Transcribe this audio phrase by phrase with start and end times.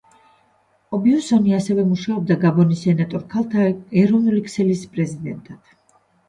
[0.97, 3.67] ობიუსონი ასევე მუშაობდა გაბონის სენატორ ქალთა
[4.05, 5.71] ეროვნული ქსელის პრეზიდენტად.